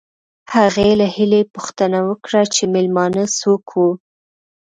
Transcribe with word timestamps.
هغې 0.55 0.89
له 1.01 1.07
هیلې 1.15 1.41
پوښتنه 1.55 1.99
وکړه 2.09 2.41
چې 2.55 2.63
مېلمانه 2.73 3.23
څوک 3.39 3.63
وو 3.77 3.89